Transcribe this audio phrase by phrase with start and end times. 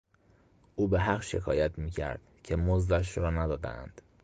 [0.75, 4.01] او بهحق شکایت میکرد که مزدش را ندادهاند.